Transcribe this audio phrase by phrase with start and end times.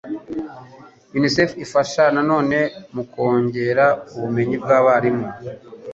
[1.17, 2.59] Unicef ifasha nanone
[2.93, 3.85] mu kongera
[4.15, 5.25] ubumenyi bw'abarimu